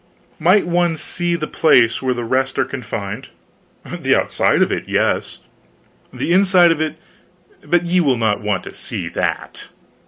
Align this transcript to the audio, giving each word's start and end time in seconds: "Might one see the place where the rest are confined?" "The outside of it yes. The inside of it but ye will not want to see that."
"Might 0.39 0.65
one 0.65 0.97
see 0.97 1.35
the 1.35 1.45
place 1.45 2.01
where 2.01 2.15
the 2.15 2.23
rest 2.23 2.57
are 2.57 2.65
confined?" 2.65 3.27
"The 3.85 4.15
outside 4.15 4.63
of 4.63 4.71
it 4.71 4.85
yes. 4.89 5.37
The 6.11 6.33
inside 6.33 6.71
of 6.71 6.81
it 6.81 6.95
but 7.63 7.83
ye 7.83 7.99
will 7.99 8.17
not 8.17 8.41
want 8.41 8.63
to 8.63 8.73
see 8.73 9.09
that." 9.09 9.67